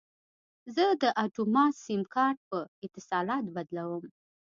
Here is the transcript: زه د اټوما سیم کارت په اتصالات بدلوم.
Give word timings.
زه 0.75 0.85
د 1.01 1.03
اټوما 1.23 1.65
سیم 1.83 2.01
کارت 2.15 2.39
په 2.49 2.57
اتصالات 2.85 3.45
بدلوم. 3.55 4.03